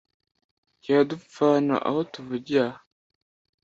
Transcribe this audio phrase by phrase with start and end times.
[0.87, 2.79] Yadupfana aho tuvugiye aha,